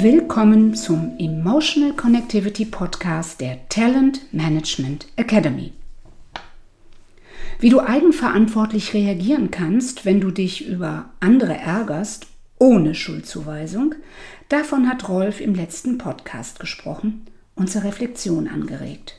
Willkommen 0.00 0.76
zum 0.76 1.16
Emotional 1.18 1.92
Connectivity 1.92 2.64
Podcast 2.64 3.40
der 3.40 3.68
Talent 3.68 4.32
Management 4.32 5.08
Academy. 5.16 5.72
Wie 7.58 7.68
du 7.68 7.80
eigenverantwortlich 7.80 8.94
reagieren 8.94 9.50
kannst, 9.50 10.04
wenn 10.04 10.20
du 10.20 10.30
dich 10.30 10.68
über 10.68 11.10
andere 11.18 11.56
ärgerst, 11.56 12.28
ohne 12.60 12.94
Schuldzuweisung, 12.94 13.96
davon 14.48 14.88
hat 14.88 15.08
Rolf 15.08 15.40
im 15.40 15.56
letzten 15.56 15.98
Podcast 15.98 16.60
gesprochen 16.60 17.26
und 17.56 17.68
zur 17.68 17.82
Reflexion 17.82 18.46
angeregt. 18.46 19.18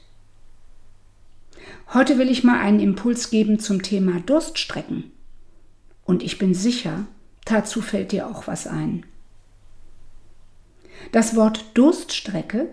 Heute 1.93 2.17
will 2.17 2.29
ich 2.29 2.45
mal 2.45 2.57
einen 2.57 2.79
Impuls 2.79 3.29
geben 3.29 3.59
zum 3.59 3.81
Thema 3.81 4.21
Durststrecken. 4.21 5.11
Und 6.05 6.23
ich 6.23 6.37
bin 6.37 6.53
sicher, 6.53 7.05
dazu 7.43 7.81
fällt 7.81 8.13
dir 8.13 8.27
auch 8.27 8.47
was 8.47 8.65
ein. 8.65 9.03
Das 11.11 11.35
Wort 11.35 11.65
Durststrecke 11.73 12.69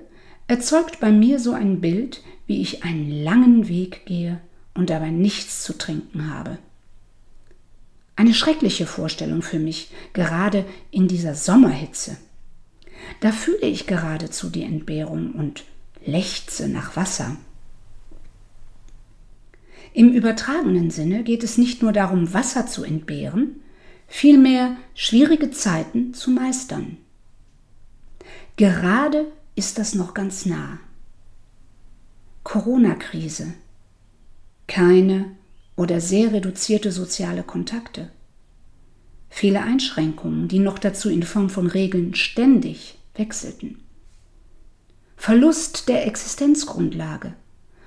erzeugt 0.46 1.00
bei 1.00 1.10
mir 1.10 1.38
so 1.38 1.52
ein 1.52 1.80
Bild, 1.80 2.22
wie 2.46 2.60
ich 2.60 2.84
einen 2.84 3.10
langen 3.10 3.68
Weg 3.68 4.06
gehe 4.06 4.40
und 4.74 4.90
dabei 4.90 5.10
nichts 5.10 5.62
zu 5.62 5.76
trinken 5.76 6.30
habe. 6.32 6.58
Eine 8.14 8.34
schreckliche 8.34 8.86
Vorstellung 8.86 9.42
für 9.42 9.58
mich, 9.58 9.90
gerade 10.12 10.64
in 10.90 11.08
dieser 11.08 11.34
Sommerhitze. 11.34 12.16
Da 13.20 13.32
fühle 13.32 13.66
ich 13.66 13.86
geradezu 13.86 14.48
die 14.48 14.62
Entbehrung 14.62 15.32
und 15.32 15.64
lechze 16.04 16.68
nach 16.68 16.96
Wasser. 16.96 17.36
Im 19.92 20.12
übertragenen 20.12 20.90
Sinne 20.90 21.24
geht 21.24 21.42
es 21.42 21.58
nicht 21.58 21.82
nur 21.82 21.92
darum, 21.92 22.32
Wasser 22.32 22.66
zu 22.66 22.84
entbehren, 22.84 23.60
vielmehr 24.06 24.76
schwierige 24.94 25.50
Zeiten 25.50 26.14
zu 26.14 26.30
meistern. 26.30 26.98
Gerade 28.56 29.30
ist 29.54 29.78
das 29.78 29.94
noch 29.94 30.14
ganz 30.14 30.46
nah. 30.46 30.78
Corona-Krise. 32.42 33.52
Keine 34.66 35.32
oder 35.76 36.00
sehr 36.00 36.32
reduzierte 36.32 36.90
soziale 36.90 37.42
Kontakte. 37.42 38.10
Viele 39.28 39.62
Einschränkungen, 39.62 40.48
die 40.48 40.58
noch 40.58 40.78
dazu 40.78 41.10
in 41.10 41.22
Form 41.22 41.50
von 41.50 41.66
Regeln 41.66 42.14
ständig 42.14 42.96
wechselten. 43.14 43.80
Verlust 45.16 45.88
der 45.88 46.06
Existenzgrundlage. 46.06 47.34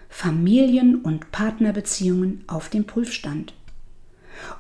Familien- 0.08 1.02
und 1.02 1.32
Partnerbeziehungen 1.32 2.44
auf 2.48 2.70
dem 2.70 2.86
Prüfstand. 2.86 3.54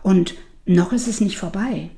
Und 0.01 0.33
noch 0.65 0.91
ist 0.91 1.07
es 1.07 1.21
nicht 1.21 1.37
vorbei. 1.37 1.91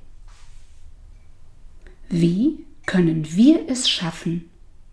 Wie 2.09 2.65
können 2.91 3.37
wir 3.37 3.69
es 3.69 3.89
schaffen, 3.89 4.49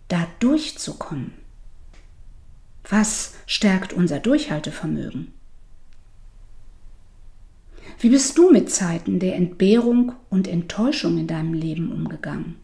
da 0.06 0.28
durchzukommen? 0.38 1.32
Was 2.88 3.34
stärkt 3.44 3.92
unser 3.92 4.20
Durchhaltevermögen? 4.20 5.32
Wie 7.98 8.10
bist 8.10 8.38
du 8.38 8.52
mit 8.52 8.70
Zeiten 8.70 9.18
der 9.18 9.34
Entbehrung 9.34 10.12
und 10.30 10.46
Enttäuschung 10.46 11.18
in 11.18 11.26
deinem 11.26 11.54
Leben 11.54 11.90
umgegangen? 11.90 12.54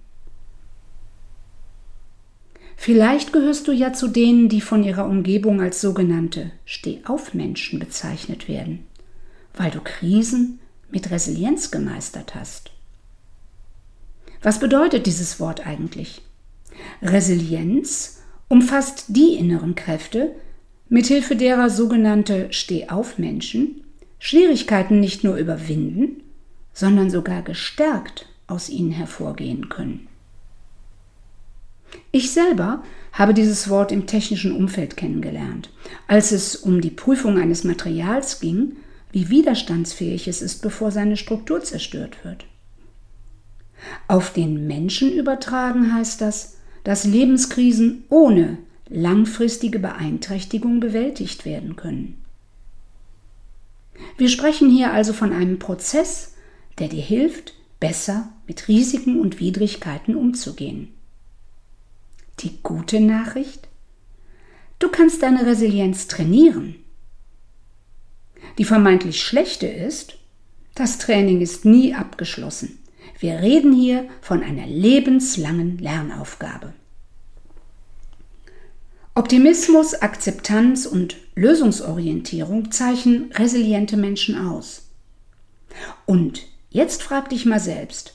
Vielleicht 2.77 3.33
gehörst 3.33 3.67
du 3.67 3.73
ja 3.73 3.93
zu 3.93 4.07
denen, 4.07 4.49
die 4.49 4.61
von 4.61 4.85
ihrer 4.85 5.05
Umgebung 5.05 5.61
als 5.61 5.81
sogenannte 5.81 6.53
Stehaufmenschen 6.65 7.81
bezeichnet 7.81 8.47
werden, 8.47 8.87
weil 9.57 9.73
du 9.73 9.81
Krisen 9.81 10.61
mit 10.93 11.11
Resilienz 11.11 11.73
gemeistert 11.73 12.37
hast. 12.37 12.74
Was 14.45 14.61
bedeutet 14.61 15.07
dieses 15.07 15.41
Wort 15.41 15.67
eigentlich? 15.67 16.21
Resilienz 17.01 18.21
umfasst 18.49 19.07
die 19.09 19.37
inneren 19.37 19.75
Kräfte, 19.75 20.35
mithilfe 20.91 21.35
derer 21.35 21.71
sogenannte 21.71 22.53
Stehaufmenschen 22.53 23.81
Schwierigkeiten 24.19 25.01
nicht 25.01 25.25
nur 25.25 25.37
überwinden, 25.37 26.23
sondern 26.75 27.09
sogar 27.09 27.41
gestärkt 27.41 28.27
aus 28.47 28.69
ihnen 28.69 28.91
hervorgehen 28.91 29.71
können. 29.71 30.09
Ich 32.13 32.31
selber 32.31 32.83
habe 33.13 33.33
dieses 33.33 33.71
Wort 33.71 33.93
im 33.93 34.07
technischen 34.07 34.55
Umfeld 34.55 34.99
kennengelernt, 34.99 35.71
als 36.07 36.33
es 36.33 36.55
um 36.55 36.83
die 36.83 36.91
Prüfung 36.91 37.39
eines 37.39 37.65
Materials 37.65 38.41
ging, 38.41 38.77
wie 39.11 39.31
widerstandsfähig 39.31 40.29
es 40.29 40.43
ist, 40.43 40.61
bevor 40.61 40.91
seine 40.91 41.17
Struktur 41.17 41.63
zerstört 41.63 42.25
wird. 42.25 42.45
Auf 44.07 44.33
den 44.33 44.67
Menschen 44.67 45.13
übertragen 45.13 45.95
heißt 45.95 46.21
das, 46.21 46.59
dass 46.85 47.05
Lebenskrisen 47.05 48.05
ohne 48.11 48.59
langfristige 48.89 49.79
Beeinträchtigung 49.79 50.81
bewältigt 50.81 51.45
werden 51.45 51.77
können. 51.77 52.23
Wir 54.19 54.29
sprechen 54.29 54.71
hier 54.71 54.93
also 54.93 55.13
von 55.13 55.33
einem 55.33 55.59
Prozess, 55.59 56.35
der 56.79 56.89
dir 56.89 57.03
hilft, 57.03 57.55
besser 57.81 58.33
mit 58.47 58.69
Risiken 58.69 59.21
und 59.21 59.41
Widrigkeiten 59.41 60.17
umzugehen. 60.17 60.93
Die 62.41 62.59
gute 62.63 63.01
Nachricht? 63.01 63.69
Du 64.79 64.89
kannst 64.91 65.23
deine 65.23 65.47
Resilienz 65.47 66.09
trainieren. 66.09 66.77
Die 68.59 68.65
vermeintlich 68.65 69.23
schlechte 69.23 69.67
ist, 69.67 70.19
das 70.75 70.99
Training 70.99 71.41
ist 71.41 71.65
nie 71.65 71.95
abgeschlossen. 71.95 72.79
Wir 73.25 73.41
reden 73.41 73.73
hier 73.73 74.07
von 74.21 74.43
einer 74.43 74.67
lebenslangen 74.67 75.79
Lernaufgabe. 75.79 76.75
Optimismus, 79.15 79.95
Akzeptanz 79.95 80.85
und 80.85 81.17
Lösungsorientierung 81.35 82.71
zeichnen 82.71 83.33
resiliente 83.33 83.97
Menschen 83.97 84.37
aus. 84.47 84.91
Und 86.05 86.43
jetzt 86.69 87.03
frag 87.03 87.31
dich 87.31 87.47
mal 87.47 87.61
selbst, 87.61 88.15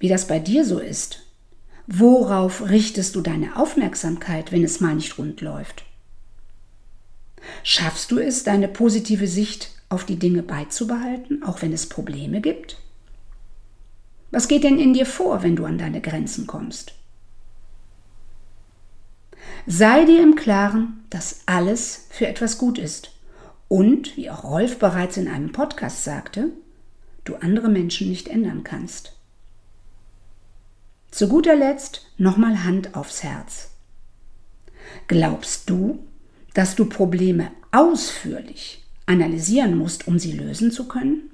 wie 0.00 0.08
das 0.08 0.26
bei 0.26 0.38
dir 0.38 0.66
so 0.66 0.80
ist. 0.80 1.22
Worauf 1.86 2.68
richtest 2.68 3.16
du 3.16 3.22
deine 3.22 3.56
Aufmerksamkeit, 3.56 4.52
wenn 4.52 4.64
es 4.64 4.80
mal 4.80 4.96
nicht 4.96 5.16
rund 5.16 5.40
läuft? 5.40 5.86
Schaffst 7.62 8.10
du 8.10 8.18
es, 8.18 8.44
deine 8.44 8.68
positive 8.68 9.28
Sicht 9.28 9.70
auf 9.88 10.04
die 10.04 10.18
Dinge 10.18 10.42
beizubehalten, 10.42 11.42
auch 11.42 11.62
wenn 11.62 11.72
es 11.72 11.88
Probleme 11.88 12.42
gibt? 12.42 12.81
Was 14.32 14.48
geht 14.48 14.64
denn 14.64 14.78
in 14.78 14.94
dir 14.94 15.06
vor, 15.06 15.42
wenn 15.42 15.56
du 15.56 15.66
an 15.66 15.78
deine 15.78 16.00
Grenzen 16.00 16.46
kommst? 16.46 16.94
Sei 19.66 20.04
dir 20.04 20.22
im 20.22 20.34
Klaren, 20.34 21.04
dass 21.10 21.42
alles 21.46 22.06
für 22.10 22.26
etwas 22.26 22.58
gut 22.58 22.78
ist 22.78 23.12
und, 23.68 24.16
wie 24.16 24.30
auch 24.30 24.42
Rolf 24.42 24.78
bereits 24.78 25.18
in 25.18 25.28
einem 25.28 25.52
Podcast 25.52 26.02
sagte, 26.02 26.50
du 27.24 27.36
andere 27.36 27.68
Menschen 27.68 28.08
nicht 28.08 28.26
ändern 28.28 28.64
kannst. 28.64 29.12
Zu 31.10 31.28
guter 31.28 31.54
Letzt 31.54 32.06
nochmal 32.16 32.64
Hand 32.64 32.96
aufs 32.96 33.22
Herz. 33.22 33.70
Glaubst 35.08 35.68
du, 35.68 36.00
dass 36.54 36.74
du 36.74 36.86
Probleme 36.86 37.50
ausführlich 37.70 38.82
analysieren 39.04 39.76
musst, 39.76 40.08
um 40.08 40.18
sie 40.18 40.32
lösen 40.32 40.70
zu 40.70 40.88
können? 40.88 41.31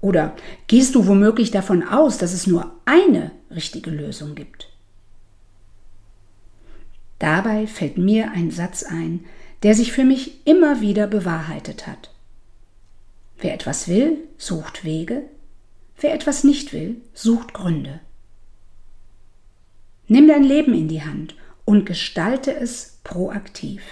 Oder 0.00 0.34
gehst 0.66 0.94
du 0.94 1.06
womöglich 1.06 1.50
davon 1.50 1.82
aus, 1.82 2.18
dass 2.18 2.32
es 2.32 2.46
nur 2.46 2.74
eine 2.84 3.32
richtige 3.50 3.90
Lösung 3.90 4.34
gibt? 4.34 4.68
Dabei 7.18 7.66
fällt 7.66 7.98
mir 7.98 8.30
ein 8.30 8.50
Satz 8.50 8.82
ein, 8.82 9.26
der 9.62 9.74
sich 9.74 9.92
für 9.92 10.04
mich 10.04 10.46
immer 10.46 10.80
wieder 10.80 11.06
bewahrheitet 11.06 11.86
hat. 11.86 12.10
Wer 13.38 13.54
etwas 13.54 13.88
will, 13.88 14.18
sucht 14.38 14.84
Wege, 14.84 15.24
wer 15.98 16.14
etwas 16.14 16.44
nicht 16.44 16.72
will, 16.72 16.96
sucht 17.12 17.52
Gründe. 17.52 18.00
Nimm 20.08 20.26
dein 20.28 20.44
Leben 20.44 20.74
in 20.74 20.88
die 20.88 21.02
Hand 21.02 21.36
und 21.64 21.84
gestalte 21.84 22.54
es 22.54 22.98
proaktiv. 23.04 23.82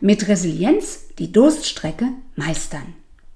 Mit 0.00 0.28
Resilienz 0.28 1.08
die 1.18 1.32
Durststrecke 1.32 2.08
meistern. 2.36 2.94